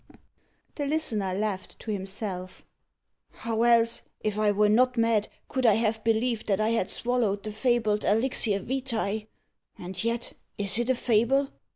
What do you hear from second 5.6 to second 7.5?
I have believed that I had swallowed